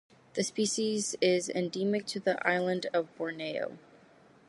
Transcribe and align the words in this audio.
The 0.33 0.43
species 0.43 1.15
is 1.21 1.47
endemic 1.47 2.07
to 2.07 2.19
the 2.19 2.43
island 2.43 2.87
of 2.91 3.15
Borneo. 3.17 3.77